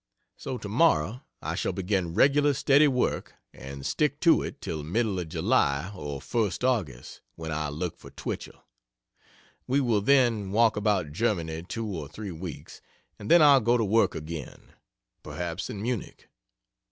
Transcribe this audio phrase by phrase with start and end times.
[0.35, 5.29] So tomorrow I shall begin regular, steady work, and stick to it till middle of
[5.29, 8.63] July or 1st August, when I look for Twichell;
[9.67, 12.81] we will then walk about Germany 2 or 3 weeks,
[13.19, 14.73] and then I'll go to work again
[15.21, 16.27] (perhaps in Munich.)